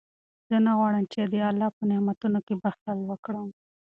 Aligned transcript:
زه 0.49 0.55
نه 0.65 0.71
غواړم 0.77 1.03
چې 1.13 1.21
د 1.31 1.33
الله 1.49 1.69
په 1.77 1.83
نعمتونو 1.89 2.39
کې 2.45 2.55
بخل 2.63 2.97
وکړم. 3.09 3.47